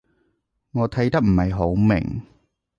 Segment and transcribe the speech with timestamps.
[0.71, 2.23] 我睇得唔係好明